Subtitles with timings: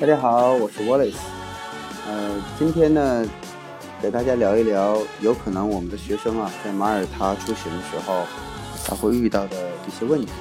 [0.00, 1.12] 大家好，我是 Wallace。
[2.08, 3.22] 呃，今天呢，
[4.00, 8.24] 给大家聊一聊，有可能我们的学生啊，在马耳他出行的时候，
[8.82, 10.32] 他会遇到的一些问题。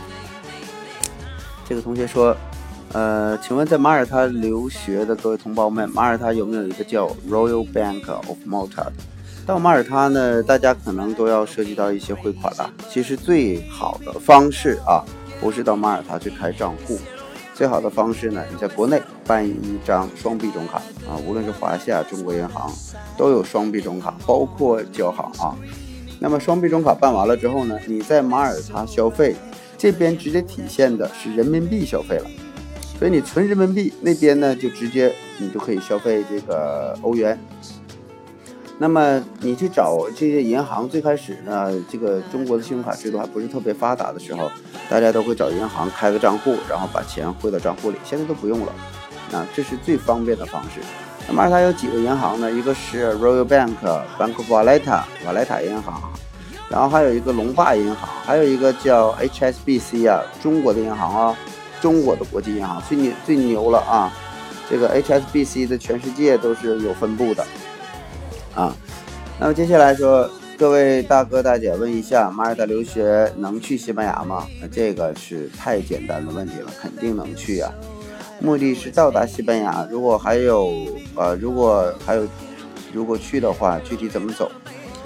[1.67, 2.33] 这个同学说，
[2.93, 8.87] 呃，请问在马耳他留学的各位同胞们，马耳他有没有一个叫 Royal Bank of Malta？
[9.45, 12.71] 到马耳他呢，大家可能都要涉及到一些汇款了。
[12.89, 15.03] 其实最好的方式啊，
[15.41, 16.97] 不是到马耳他去开账户。
[17.59, 22.71] 最好的方式呢，你在国内办一张双币种卡啊，无论是华夏、中国银行
[23.17, 25.53] 都有双币种卡，包括交行啊。
[26.21, 29.35] 那么双币种卡办完了之后呢，你在马耳他消费，
[29.77, 32.29] 这边直接体现的是人民币消费了，
[32.97, 37.37] 所以你存人民币那边呢，就直接你就可以消费这个欧元。
[38.81, 44.49] 那么你去找这些银行，最开始呢，这个中国的信用卡制度还不是特别发达的时候，
[44.89, 47.97] 大家都会找银行开个账户，然后把钱汇到账户里。
[48.05, 48.73] 现在都不用了，
[49.33, 50.79] 啊，这是最方便的方式。
[51.27, 52.49] 那么它有几个银行呢？
[52.49, 53.75] 一个是 Royal Bank
[54.17, 56.01] Bank of Valletta 瓦莱塔银行，
[56.69, 61.37] 然后还有一个龙霸银行，还有一个叫 HSBC 啊，中国的银行啊，
[61.81, 64.09] 中国的国际银行最牛最牛了啊！
[64.69, 67.45] 这个 HSBC 在全世界都是有分布的。
[68.59, 68.75] 啊，
[69.39, 74.45] 那么接下来说，各位大哥大姐问一下，马耳他留学能去西班牙吗？
[74.61, 77.71] 那这个是太简单的问题了，肯定能去啊。
[78.41, 80.73] 目的是到达西班牙，如果还有
[81.15, 82.27] 呃，如果还有，
[82.91, 84.51] 如果去的话，具体怎么走？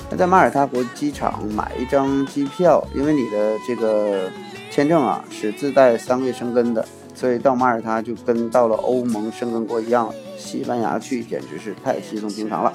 [0.10, 4.32] 那在马耳他国际机场买一张机票，因为你的这个
[4.72, 12.74] 签证啊是自带三个月生根的，所以到马耳他就跟到了欧盟生根国一样，西班牙去简直是太稀松平常了。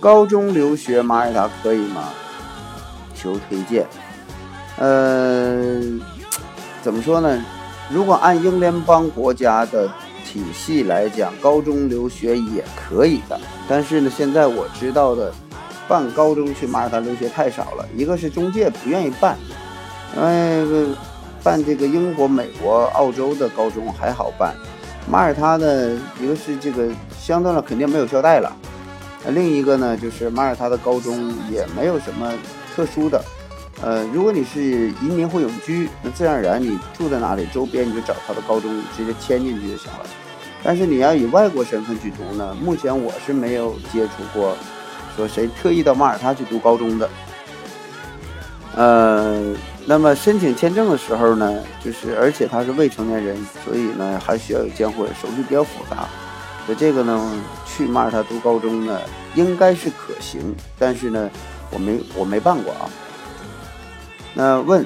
[0.00, 2.10] 高中留学马耳他可以吗？
[3.14, 3.84] 求推荐。
[4.78, 5.82] 呃，
[6.82, 7.44] 怎么说呢？
[7.90, 9.88] 如果按英联邦国家的
[10.24, 13.40] 体系来讲，高中留学也可以的。
[13.68, 15.32] 但是呢，现在我知道的
[15.88, 17.84] 办高中去马耳他留学太少了。
[17.96, 19.36] 一个是中介不愿意办，
[20.16, 20.94] 因为
[21.42, 24.54] 办这个英国、美国、澳洲的高中还好办，
[25.10, 26.88] 马耳他呢，一个是这个
[27.18, 28.54] 相对来肯定没有校贷了。
[29.26, 32.32] 另一个呢，就是马耳他的高中也没有什么
[32.74, 33.22] 特殊的，
[33.82, 40.00] 呃，如果你是移民或永居，那自然而然你住在哪里，周边你就找他的高中直接迁进去就行了。
[40.62, 44.56] 但是你要以外国身份去读呢，目前我是没有接触过，
[45.16, 47.08] 说谁特意到马耳他去读高中的。
[48.76, 49.54] 呃，
[49.86, 56.08] 那么申请签证的时候呢，就是而且他是未成年人，所以呢还需要有监护人，手续比较复杂。
[56.68, 59.00] 所以这个呢，去马耳他读高中呢，
[59.34, 61.30] 应该是可行，但是呢，
[61.72, 62.90] 我没我没办过啊。
[64.34, 64.84] 那问，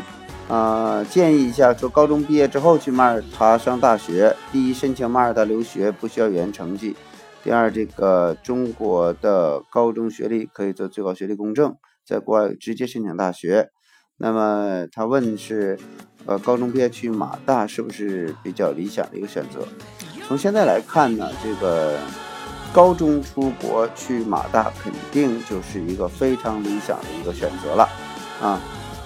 [0.48, 6.94] 啊，建议一下，说高中毕业之后去马耳他上大学，第一，申请马耳他留学不需要语言成绩；
[7.42, 11.74] 第二，这个中国的高中学历可以做最高学历公证，
[12.06, 13.70] 在国外直接申请大学。
[14.18, 15.76] 那么他问是，
[16.26, 19.66] 呃，高中毕业去马大是不是比较理想的一个选择？
[20.32, 21.98] 从现在来看呢，这个
[22.72, 27.86] 高中出国去马大肯定就是一个非常理想的一个选择了
[28.40, 28.58] 啊。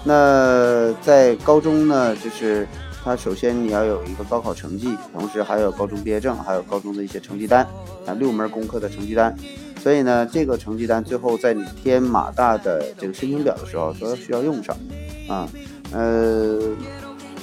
[0.05, 2.65] 那在高中呢，就是
[3.03, 7.67] 他首先你要有一个高考成绩，同时还有高中毕业证，还有高中的一些成绩单
[8.05, 9.35] 啊，六门功课的成绩单。
[9.83, 14.73] 所以呢，这个成绩单最后在你填马大的这个申请表的时候都要需要用上
[15.27, 15.45] 啊，
[15.91, 16.61] 呃。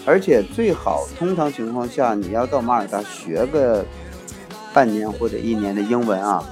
[0.06, 3.84] 而且最好，通常情况下，你要到马耳他学个
[4.72, 6.44] 半年或者一年的英文啊。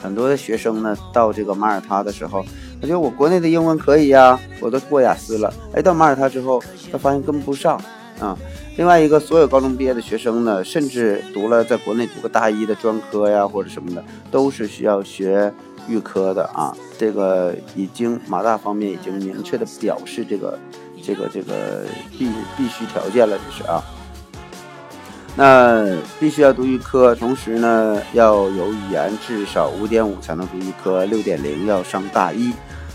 [0.00, 2.44] 很多的学生呢，到这个马耳他的时候，
[2.80, 5.52] 他觉得我国内的英文可以呀，我都过雅思了。
[5.72, 6.62] 哎，到马耳他之后，
[6.92, 7.80] 他发现跟不上
[8.20, 8.36] 啊。
[8.76, 15.52] 另外一个，所有高中毕业的学生呢，甚至读了在国内读个大一的专科呀，或者什么的，都是需要学
[15.88, 16.72] 预科的啊。
[16.96, 20.58] 这个已经马大方面已经明确的表示这个。
[21.08, 21.86] 这个这个
[22.18, 23.82] 必必须条件了，就是啊，
[25.34, 32.52] 那必须要读预科，同时呢要有语言至少五点五才能读预科，六点零要上大一。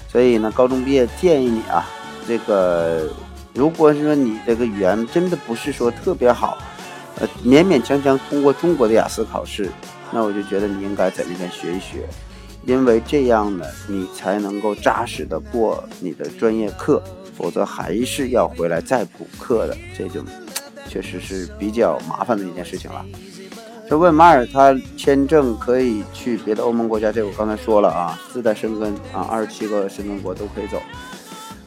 [0.07, 1.89] 所以呢，高中毕业建议你啊，
[2.27, 3.09] 这个
[3.55, 6.59] 如果是说你这个语言真的不是说特别好，
[7.19, 9.71] 呃，勉勉强强通过中国的雅思考试，
[10.11, 12.07] 那我就觉得你应该在那边学一学，
[12.67, 17.01] 因为这样呢，你才能够扎实的过你的专业课。
[17.35, 20.23] 否则还是要回来再补课的，这就
[20.87, 23.03] 确实是比较麻烦的一件事情了。
[23.89, 30.81] 这问马耳他签证可以去别的欧盟国家，这我刚才说了啊，自带申根啊，二十七个申根国都可以走。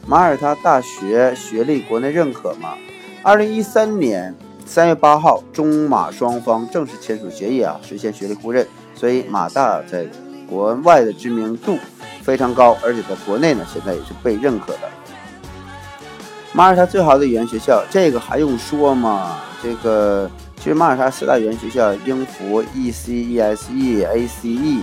[0.05, 2.73] 马耳他大学学历国内认可吗？
[3.21, 4.33] 二零一三年
[4.65, 8.65] 三月八号，中马双方正式签署协议啊，实现学历互认，
[8.95, 10.05] 所以马大在
[10.49, 11.77] 国外的知名度
[12.23, 14.89] 非常高，而且在国内呢，现在也是被认可的。
[16.57, 19.37] 马耳他最好的语言学校，这个还用说吗？
[19.61, 24.81] 这个其实马耳他四大语言学校，英孚、EC、ESE、ACE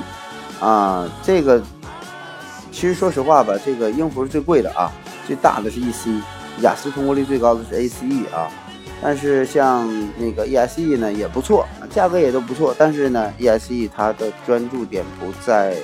[0.60, 1.60] 啊，这个
[2.70, 4.88] 其实说实话吧，这个英孚是最贵的啊，
[5.26, 6.20] 最大的是 EC，
[6.60, 8.46] 雅思通过率最高的是 ACE 啊。
[9.02, 12.72] 但是像那个 ESE 呢也不错，价格也都不错。
[12.78, 15.74] 但是呢，ESE 它的专注点不在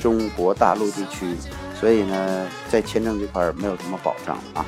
[0.00, 1.34] 中国大陆地区，
[1.74, 4.64] 所以呢，在签证这块没有什么保障啊。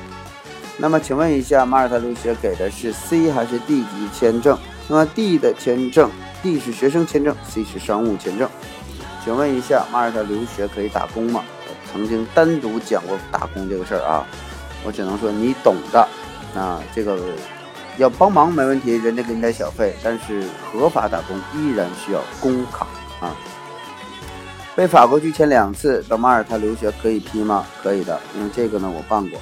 [0.78, 4.56] 那么请问一下，马耳他留学给的是 C 还是 D 级签证？
[4.88, 6.10] 那么 D 的签证
[6.42, 8.48] ，D 是学生签证，C 是商务签证。
[9.24, 11.42] 请问一下，马耳他留学可以打工吗？
[11.92, 14.24] 曾经单独讲过打工这个事儿啊，
[14.84, 16.08] 我只能说你懂的
[16.54, 17.18] 啊，这个。
[17.96, 22.86] 要帮忙没问题，人家给你点小费，但是合法打工依然需要工卡
[23.20, 23.34] 啊。
[24.76, 27.66] 被法国拒签两次到马耳他留学可以批吗？
[27.82, 29.40] 可以的，因为这个呢我办过，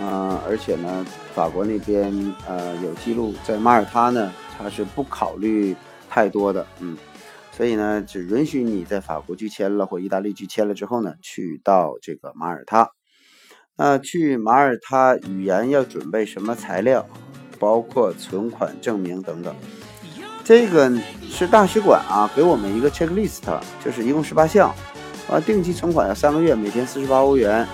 [0.00, 2.12] 嗯，而且呢法国那边
[2.46, 5.74] 呃有记录，在马耳他呢他是不考虑
[6.08, 6.96] 太多的，嗯，
[7.52, 12.90] 所以呢只允许你在法国拒签了或意大利拒签了之后呢去到这个马耳他。
[13.76, 17.06] 那去马耳他语言要准备什么材料？
[17.60, 19.52] 包括存款证明等等，
[20.44, 20.96] 这个
[21.28, 23.40] 是大使馆啊给我们一个 checklist，
[23.84, 24.72] 就是一共十八项，
[25.28, 27.66] 啊，定期存款要三个月，每天四十八欧元，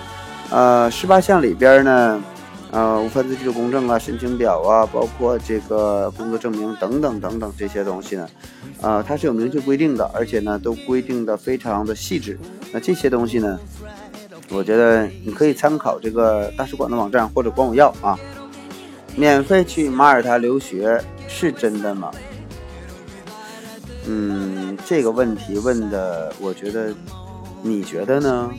[0.55, 2.23] 呃，十八项里边呢，
[2.71, 8.29] 呃，无犯罪记录公证啊，申请表啊，包括这个工作证明等等等等这些东西呢，
[8.79, 12.39] 呃，它是有明确规定的，而且呢都规定的非常的细致。
[12.71, 13.59] 那这些东西呢，
[14.49, 18.17] 我觉得你可以参考这个大使馆的网站或者管我要啊。
[19.17, 22.09] 免费去马耳他留学是真的吗？
[24.07, 26.95] 嗯，这个问题问的，我觉得，
[27.61, 28.49] 你觉得呢？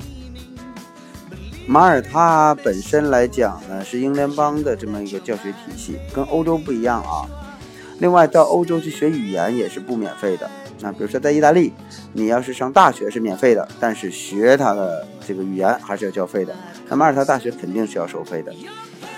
[1.68, 7.26] 马耳他本身来讲呢，是英联邦的这么一个教学体系，跟欧洲不一样啊。
[7.98, 10.48] 另外，到欧洲去学语言也是不免费的。
[10.80, 11.72] 那比如说在意大利，
[12.12, 16.54] 你要是上大学是免费的，但是学它的这个语言还是要交费的。
[16.88, 18.54] 那马耳他大学肯定是要收费的。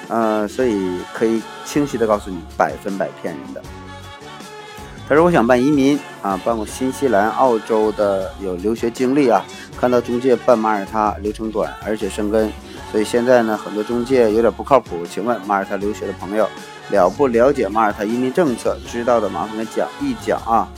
[0.08, 3.60] 呃，所以可以清晰的告诉你，百分百骗人的。
[5.08, 9.42] 他说：“我想办移民啊，办过新西兰、澳洲的，有留学经历啊。
[9.80, 12.52] 看到中介办马耳他流程短，而且生根，
[12.92, 15.06] 所以现在呢，很多中介有点不靠谱。
[15.08, 16.46] 请问马耳他留学的朋友
[16.90, 18.76] 了不了解马耳他移民政策？
[18.86, 20.68] 知道的麻烦给讲一讲啊。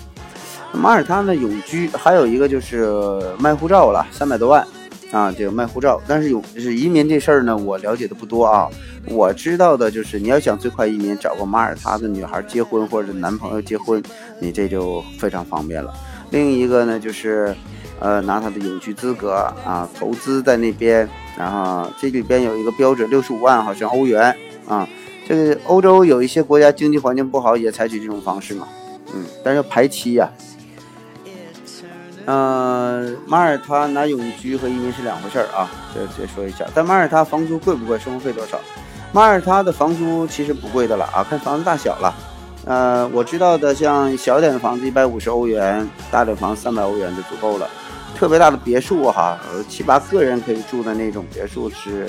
[0.72, 4.64] 马耳他呢，永居还有一个就是卖护照了，三百多万
[5.10, 6.00] 啊，这个卖护照。
[6.06, 8.68] 但是有就是移民这事儿呢，我了解的不多啊。”
[9.08, 14.00] 我知道的就是，你要想最快移民，找个马耳他的女孩结婚或者男朋友结婚，
[14.38, 15.90] 你这就非常方便了。
[16.30, 17.54] 另一个呢，就是，
[17.98, 19.32] 呃，拿他的永居资格
[19.64, 24.36] 啊，投资在那边，然后这里边有一个标准，六十五万好像欧元
[24.68, 24.86] 啊。
[25.26, 28.68] 这个欧洲有一些国家经济环境不好，也采取这种方式嘛，
[29.14, 30.28] 嗯，但是要排期呀。
[32.26, 36.64] 嗯，马耳他拿永居和移民是两回事儿啊，这再说一下。
[36.75, 37.99] 在马耳他房租贵不贵？
[37.99, 38.58] 生活费多少？
[39.12, 42.14] 马耳他的房租其实不贵的了啊，看房子大小了。
[42.66, 47.68] 呃，我知道的，像小点的房子一百五十欧元，大点房三百欧元就足够了。
[48.14, 52.06] 特别大的别墅哈，七八个人可以住的那种别墅是，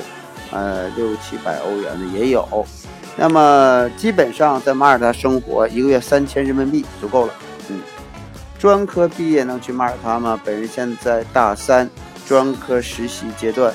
[0.52, 2.46] 呃，六七百欧元的也有。
[3.16, 7.34] 那么基本上在马耳他生活，一个月三千人民币足够了。
[7.70, 7.80] 嗯，
[8.62, 10.40] 专科毕业能去马耳他吗？
[10.46, 11.90] 本人现在大三，
[12.28, 13.74] 专科实习阶段。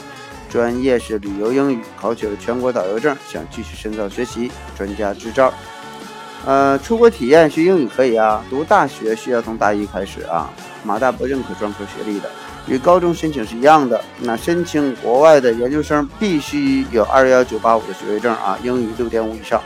[0.48, 5.52] 专业是旅游英语，考取了全国导游证，想继续深造学习专家执照。
[6.44, 10.48] 呃，出国体验学英语可以啊，读大学需要从大一开始啊。
[10.84, 12.30] 马大不认可专科学历的，
[12.68, 14.00] 与高中申请是一样的。
[14.20, 19.60] 那申请国外的研究生必须有二幺九八五的学位证啊，英语六点五以上。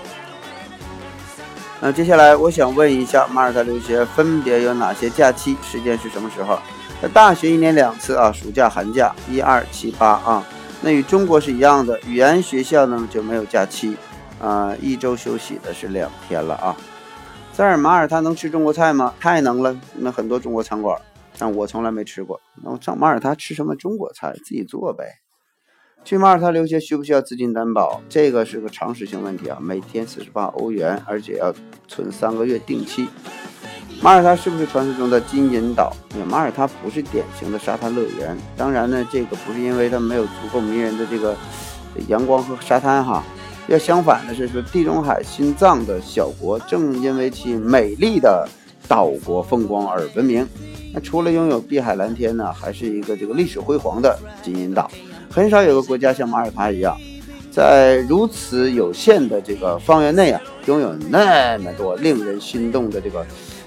[1.83, 5.57] 那接下来我想问一下，马耳他留学分别有哪些假期？
[5.63, 6.59] 时间是什么时候？
[7.01, 10.47] 那大学一年两次啊，暑假、寒假，一二七八啊。
[10.83, 13.97] 那与中国是一样的，语言学校呢就没有假期，
[14.43, 16.77] 啊，一周休息的是两天了啊。
[17.53, 19.15] 在马尔他能吃中国菜吗？
[19.19, 21.01] 太能了，那很多中国餐馆，
[21.39, 22.39] 但我从来没吃过。
[22.63, 24.35] 那我上马耳他吃什么中国菜？
[24.45, 25.05] 自己做呗。
[26.05, 28.01] 去马耳他留学需不需要资金担保？
[28.09, 31.55] 这个是个常识性问题啊，每天四十八欧元，而且要
[31.87, 33.07] 存三个月定期。
[34.03, 35.93] 马耳他是不是传说中的金银岛？
[36.27, 38.37] 马耳他不是典型的沙滩乐园。
[38.57, 41.37] 当然呢，这个不是因为它没有足够迷人的这个
[42.09, 43.23] 阳光和沙滩哈，
[43.69, 48.49] 要相反的是说，地中海心脏的小国正因为其美丽的
[48.89, 50.49] 岛国风光而闻名。
[50.93, 54.91] 那除了拥有碧海蓝天呢，还是一个这个历史辉煌的金银岛。
[55.31, 56.97] 很少有个国家像马耳他一样，
[57.51, 63.25] 在如此有限的这个方圆内啊，拥有那么多令人心动的这个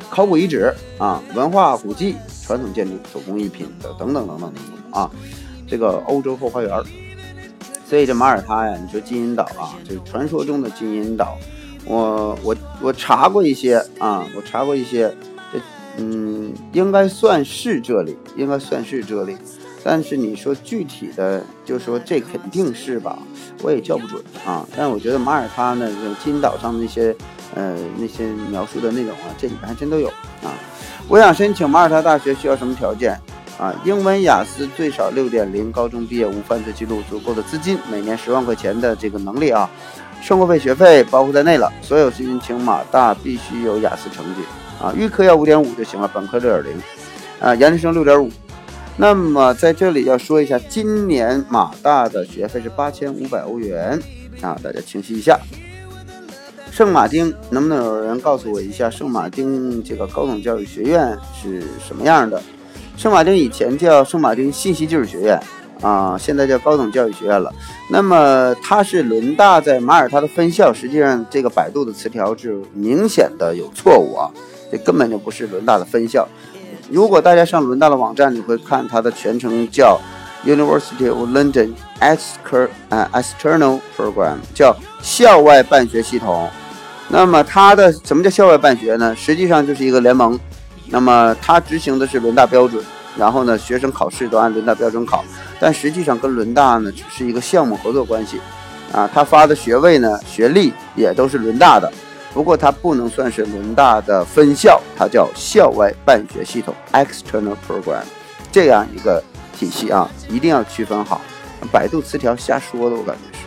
[0.10, 2.16] 考古遗址啊、文化古迹、
[2.46, 5.10] 传统建筑、手工艺品的等等等等等等啊，
[5.66, 6.84] 这个欧洲后花园。
[7.86, 11.38] 所以这马耳他呀，你说金银岛啊，就是传说中的金银岛。
[11.86, 15.14] 我我我查过一些啊，我查过一些，
[15.52, 15.60] 这
[15.98, 19.38] 嗯，应该算是这里，应该算是这里。
[19.84, 23.20] 但是你说具体的，就说这肯定是吧，
[23.62, 24.66] 我也叫不准啊。
[24.78, 25.92] 但我觉得马耳他呢，
[26.24, 27.14] 金岛上那些
[27.54, 30.08] 呃那些描述的内容啊，这里面还真都有
[30.42, 30.56] 啊。
[31.10, 33.20] 我想申请马耳他大学需要什么条件？
[33.60, 39.70] 啊，英文雅思最少六点零，高中毕业无犯罪记录，足够的资金，每年十万块钱的这个能力啊，
[40.22, 41.72] 生活费、学费包括在内了。
[41.82, 44.42] 所有申请马大必须有雅思成绩
[44.82, 46.82] 啊，预科要五点五就行了，本科六点零，
[47.40, 48.32] 啊，研究生六点五。
[48.96, 54.00] 那么在这里要说一下，今年马大的学费是八千五百欧元
[54.42, 55.40] 啊，大家清晰一下。
[56.72, 62.42] 圣马丁，能不能有人告诉我一下圣马丁这个高等教育学院是什么样的？
[62.96, 65.40] 圣马丁以前叫圣马丁信息技术学院
[65.82, 67.52] 啊，现在叫高等教育学院了。
[67.90, 74.30] 那么它是伦大在马耳他的分校，实际上这个百度的词条是明显的有错误啊，
[74.72, 76.28] 这根本就不是伦大的分校。
[76.94, 80.00] 如果大家上伦大的网站，你会看它的全称叫
[80.46, 86.48] University of London External Program，叫校外办学系统。
[87.10, 89.16] 那么它的什么叫校外办学呢？
[89.16, 90.40] 实际上就是一个联盟。
[90.90, 92.84] 那么它执行的是伦大标准，
[93.18, 95.26] 然后呢，学生考试都按伦大标准考，
[95.60, 98.40] 但实际上跟伦大呢只是一个项目合作关系，
[98.92, 101.92] 啊，他发的学位呢，学历也都是伦大的，
[102.34, 108.04] 不过它不能算是伦大的分校，它叫校外办学系统 （external program），
[108.52, 109.24] 这样一个
[109.58, 111.22] 体系啊，一定要区分好。
[111.72, 113.46] 百度词条瞎说的，我感觉是。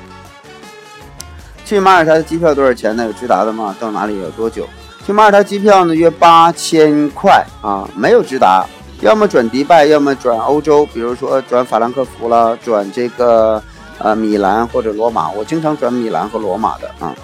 [1.65, 3.05] 去马耳他的机票多少钱呢？
[3.05, 3.75] 有直达的吗？
[3.81, 4.67] 到哪里有多久？
[5.05, 8.65] 去马耳他机票呢，约八千块啊，没有直达，
[9.01, 13.63] 要么转迪拜，要么转欧洲，比如说转法兰克福了，转这个
[13.99, 15.29] 呃米兰或者罗马。
[15.31, 17.15] 我经常转米兰和罗马的啊，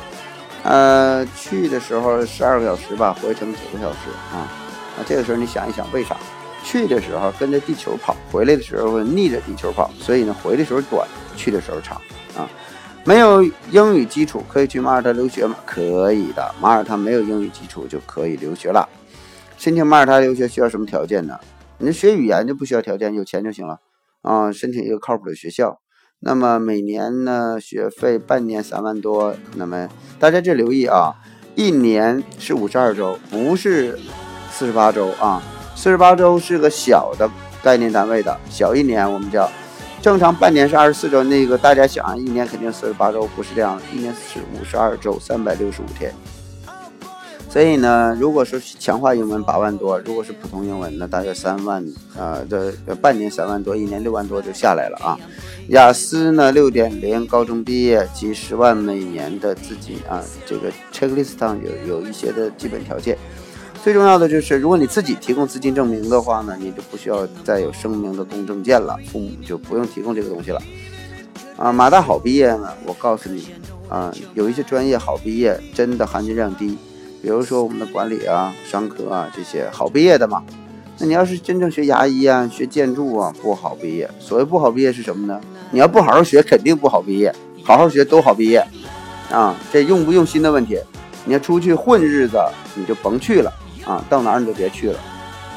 [0.64, 4.46] 呃，去的时候十二个小时吧，回程九个小时啊。
[4.96, 6.16] 那这个时候你想一想，为啥？
[6.64, 12.00] 去的时候跟着地球跑，回来的时候逆着地球跑，所以呢，回的时候短，去的时候长
[12.36, 12.48] 啊。
[13.04, 13.42] 没有
[13.72, 15.56] 英语基础可以去马耳他留学吗？
[15.66, 18.88] 可以的，马耳他没有英语基础就可以留学了。
[19.58, 21.36] 申请马耳他留学需要什么条件呢？
[21.78, 23.80] 你学语言就不需要条件，有钱就行了
[24.20, 24.52] 啊。
[24.52, 25.80] 申请一个靠谱的学校，
[26.24, 29.34] 那么每年呢学费半年三万多。
[29.56, 29.88] 那么
[30.20, 31.12] 大家这留意啊，
[31.56, 33.98] 一年是五十二周，不是
[34.50, 35.42] 四十八周啊。
[35.74, 37.28] 四十八周是个小的
[37.60, 39.50] 概念单位的，小一年我们叫。
[40.00, 46.12] 正常半年是二十四周，那个大家想，一年肯定四十八周，不是这样，一年是五十二周，三百六十五天。
[47.52, 51.84] 所以呢，如果说强化英文八万多，如果是普通英文呢，大约三万，
[52.16, 55.18] 呃，这半年三万多，一年六万多就下来了啊。
[55.68, 63.18] 雅思呢六点零，高中毕业及十万每年的资金啊，这个 checklist 上有有一些的基本条件。
[63.84, 70.62] 最重要的就是，如果你自己提供资金证明的话呢，你就不需要再有声明的公证件了，父母就不用提供这个东西了。
[71.58, 73.48] 啊，马大好毕业呢，我告诉你，
[73.90, 76.78] 啊，有一些专业好毕业真的含金量低，
[77.22, 80.42] 比如说我们的管理啊、商科啊这些好毕业的嘛。
[80.98, 84.10] 那你要是真正学牙医啊、学建筑啊，不好毕业。
[84.18, 85.40] 所谓不好毕业是什么呢？
[85.70, 87.32] 你要不好好学，肯定不好毕业；
[87.64, 88.62] 好好学都好毕业。
[89.30, 90.78] 啊，这用不用心的问题。
[91.24, 92.36] 你要出去混日子，
[92.74, 93.52] 你就甭去了。
[93.86, 94.98] 啊，到哪儿你就别去了。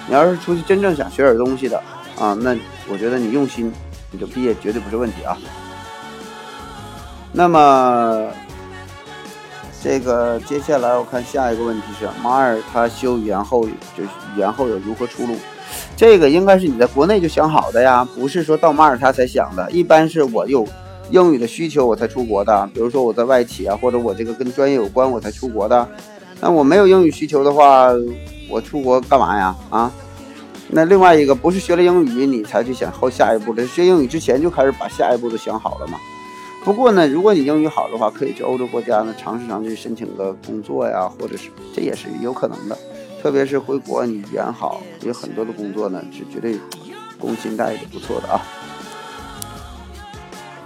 [0.07, 1.81] 你要是出去真正想学点东西的
[2.17, 2.55] 啊，那
[2.87, 3.71] 我觉得你用心，
[4.11, 5.37] 你就毕业绝对不是问题啊。
[7.31, 8.29] 那么，
[9.85, 13.63] 这个接下来我看下一个问题是，马尔他修语言后，
[13.95, 15.35] 就是语言后有如何出路？
[15.95, 19.69] 这个应该是你在国内就想好的呀，不是说到马耳他才想的。
[19.69, 20.67] 一般是我有
[21.11, 25.87] 英语的需求我才出国的，比如说我在外企啊，或者我这个跟专业有关我才出国的。
[26.41, 27.89] 那我没有英语需求的话，
[28.49, 29.55] 我出国干嘛呀？
[29.69, 29.91] 啊，
[30.67, 35.99] 那另外一个不是学了英语你才去想后下一步的，学英语之前就开始把下一步都想好了嘛。
[36.65, 42.75] 不过呢，如果你英语好的话，可以去欧洲国家呢尝试尝试申请个工作呀，或者是这也是有可能的。
[43.21, 46.59] 特别是回国你语言好，有很多的工作呢是绝对
[47.19, 48.27] 工薪待遇不错的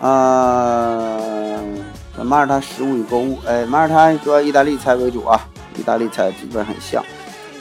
[0.02, 0.10] 啊。
[0.10, 1.20] 啊。
[2.24, 7.04] 马耳他食物与购物，哎，马耳他主要意大利菜为主啊，意大利菜基本很像，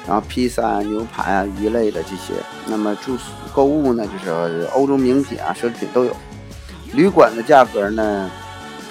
[0.07, 2.35] 然后披萨啊、牛排啊、鱼类的这些。
[2.67, 6.13] 那么住宿购物呢，就是欧洲名品啊、奢侈品都有。
[6.95, 8.31] 旅馆的价格呢，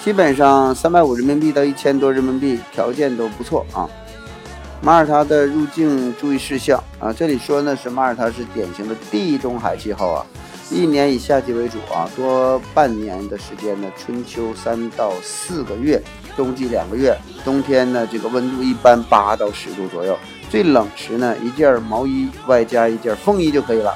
[0.04, 3.88] 基本上三百五人民币到一千多人民币，条件都不错啊。
[4.80, 10.24] 马耳他的入境注意事项啊，这里说呢是马耳他是典型的地中海气候啊，
[10.70, 16.00] 一年以夏季为主啊，多半年的时间呢，春秋三到四个月，
[16.36, 20.16] 冬季两个月，冬天呢这个温度一般八到十度左右，
[20.48, 23.92] 最冷时呢一件毛衣外加一件风衣就可以了。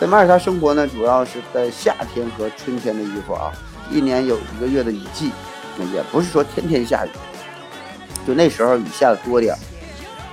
[0.00, 3.52] 在马耳他生活呢，主要是在夏天和春天的衣服啊，
[3.90, 5.32] 一年有一个月的雨季，
[5.92, 7.10] 也不是说天天下雨，
[8.24, 9.56] 就那时候雨下的多点。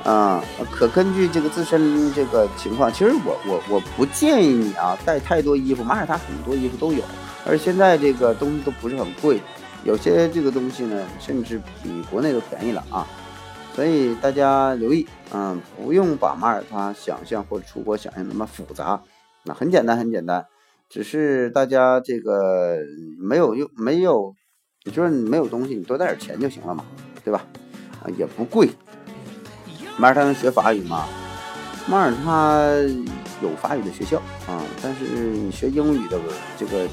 [0.03, 5.83] 啊，可根据这个自身这个情况，其实我我我不建议你啊带太多衣服。
[5.83, 7.03] 马耳他很多衣服都有，
[7.43, 9.41] 而现在这个东西都不是很贵，
[9.83, 13.07] 有些这个东西呢，甚至比国内都便宜了啊。
[13.75, 19.01] 所以大家留意，嗯，不用把马耳他想象或者出国想象那么复杂，
[19.45, 20.45] 那很简单很简单，
[20.89, 22.77] 只是大家这个
[23.19, 24.33] 没有用没有，
[24.83, 26.83] 你说你没有东西，你多带点钱就行了嘛，
[27.23, 27.45] 对吧？
[28.03, 28.69] 啊，也不贵。
[29.97, 31.05] 马耳他能学法语吗？
[31.87, 32.65] 马耳他
[33.43, 36.19] 有法语的学校啊，但是你学英语的
[36.57, 36.87] 这个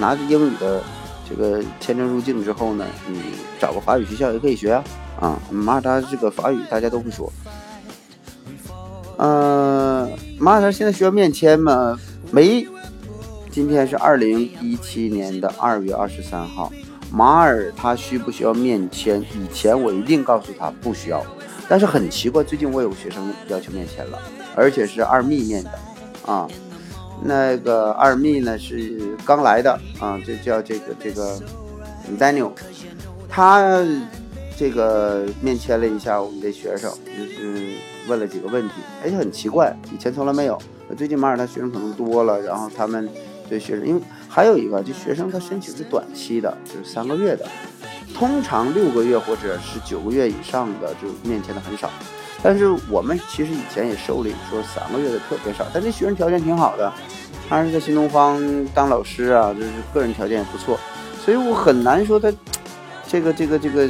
[0.00, 0.82] 拿着英语的
[1.28, 3.20] 这个签证入境之后呢，你
[3.60, 4.84] 找个法语学校也可以学啊。
[5.20, 7.30] 啊，马耳他这个法语大家都会说。
[9.18, 10.08] 呃，
[10.42, 11.96] 马耳他现在需要面签吗？
[12.32, 12.66] 没。
[13.48, 16.72] 今天是二零一七年的二月二十三号，
[17.12, 19.20] 马耳他需不需要面签？
[19.20, 21.24] 以前我一定告诉他不需要。
[21.68, 24.18] 但是很奇怪，最近我有学生要求面签了，
[24.56, 25.70] 而且是二密面的，
[26.26, 26.48] 啊，
[27.22, 31.38] 那个二密呢是刚来的啊，这叫这个这个
[32.18, 32.50] Daniel，
[33.28, 33.80] 他
[34.56, 37.74] 这个面签了一下我们的学生，就是
[38.08, 38.74] 问了几个问题，
[39.04, 40.60] 哎，很奇怪，以前从来没有，
[40.96, 43.08] 最近马耳他学生可能多了，然后他们
[43.48, 47.46] 对学生，因为还有一个，就学生他申请是短期的，就是三个月的。
[48.14, 51.90] 通常六个月或者是九个月以上的就面签的很少，
[52.42, 56.92] 但是我们其实以前也受理说三个月的特别少，但这学生条件挺好的，
[57.48, 58.38] 他是在新东方
[58.74, 60.78] 当老师啊，就是个人条件也不错，
[61.24, 62.30] 所以我很难说他
[63.08, 63.88] 这个这个这个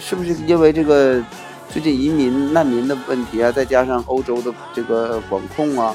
[0.00, 1.22] 是不是因为这个
[1.70, 5.94] 最近移民难民的问题啊，再加上欧洲的这个管控啊，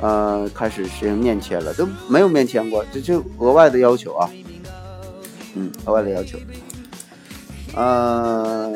[0.00, 4.30] 呃，开始实行面签了，都没有面签过，这就额外的要求啊，
[5.54, 6.38] 嗯，额外的要求。
[7.74, 8.72] 呃，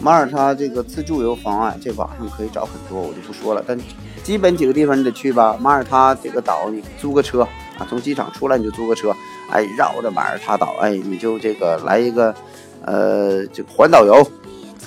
[0.00, 3.64] 马耳他这个自助游方案，这网上可以找很多，我就不说了。
[3.66, 3.78] 但
[4.22, 5.56] 基本几个地方你得去吧。
[5.60, 7.42] 马耳他这个岛，你租个车
[7.78, 9.14] 啊，从机场出来你就租个车，
[9.50, 12.34] 哎，绕着马耳他岛，哎，你就这个来一个
[12.84, 14.26] 呃这个环岛游，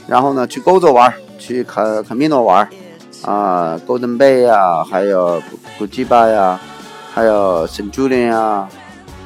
[0.07, 2.67] 然后呢去勾洲玩，去卡卡米诺玩，
[3.23, 5.41] 啊，Golden Bay 呀，还有
[5.77, 6.59] 古吉巴呀，
[7.13, 8.67] 还有圣朱利呀，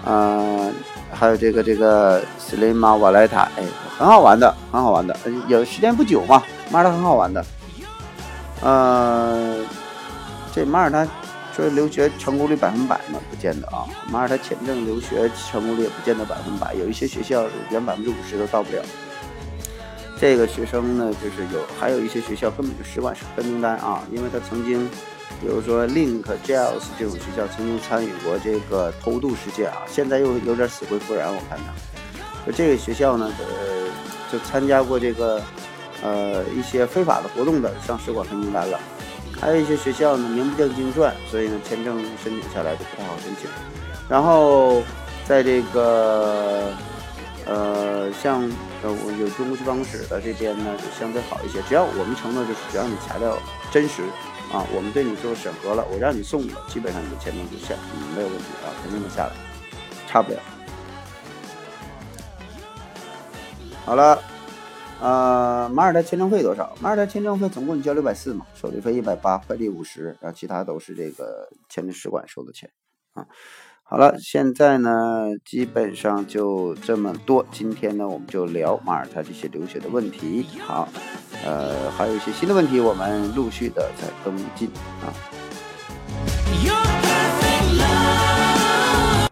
[0.05, 0.71] 啊。
[1.15, 3.63] 还有这个这个斯雷马瓦莱塔，哎，
[3.97, 5.15] 很好玩的，很好玩的。
[5.47, 6.41] 有时间不久嘛，
[6.71, 7.45] 马尔他很好玩的。
[8.61, 9.57] 呃，
[10.51, 11.07] 这马耳他
[11.55, 13.19] 说留学成功率百分百吗？
[13.29, 13.85] 不见得啊。
[14.09, 18.83] 马耳他签证留学成功率也不见得百分百，有一些学校连百分之五十都到不了。
[20.19, 24.89] 这个学生呢，就是有，还有一些学校根本就使馆黑名单啊，因为他曾经。
[25.41, 31.27] 比如说，Link、Gels 这种学校曾经参与过这个偷渡事件啊，现在又有点死灰复燃。
[31.27, 33.45] 我看他，就这个学校呢，呃，
[34.31, 35.41] 就参加过这个
[36.01, 38.79] 呃一些非法的活动的，上使馆黑名单了。
[39.43, 43.49] 还有一些学校呢，名不见经传，所以呢，签证申请下来就不太好申请。
[44.07, 44.81] 然后
[45.25, 46.71] 在这个
[47.45, 48.41] 呃，像
[48.81, 51.61] 呃我有中国区办公室的这边呢，就相对好一些。
[51.67, 53.37] 只要我们承诺，就是只要你材料
[53.69, 54.03] 真实。
[54.53, 59.31] 啊，我们对你做审核了，我让你送了，基本上你的签证就下，嗯，没有问题啊，肯定能下来，
[60.07, 60.39] 差不了。
[63.83, 64.21] 好了，
[65.03, 66.73] 呃，马耳他签证费多少？
[66.79, 72.69] 马耳他签证费总共你交六百四嘛，手续费一百八，快递五十，然后其他都是这个签证使馆收的钱
[73.13, 73.27] 啊。
[73.83, 77.45] 好了，现在呢，基本上就这么多。
[77.51, 80.47] 今天呢，我们就聊马耳他这些留学的问题。
[80.61, 80.87] 好，
[81.45, 84.69] 呃，还有一些新的问题，我们陆续的在跟进
[85.01, 85.42] 啊。